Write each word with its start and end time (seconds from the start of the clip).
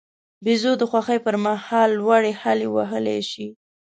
بیزو 0.43 0.71
د 0.77 0.83
خوښۍ 0.89 1.19
پر 1.25 1.35
مهال 1.45 1.89
لوړې 1.99 2.33
هلې 2.41 2.67
وهلای 2.75 3.19
شي. 3.31 3.47